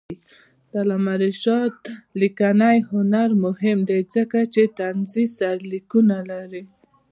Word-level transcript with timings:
د 0.69 0.71
علامه 0.81 1.13
رشاد 1.23 1.77
لیکنی 2.21 2.77
هنر 2.91 3.29
مهم 3.45 3.77
دی 3.89 3.99
ځکه 4.15 4.39
چې 4.53 4.61
طنزي 4.79 5.25
سرلیکونه 5.37 6.17
لري. 6.31 6.63